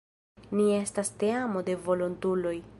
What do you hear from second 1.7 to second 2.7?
de volontuloj.